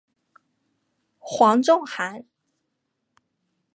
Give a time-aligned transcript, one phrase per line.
[1.19, 2.25] 黄仲涵。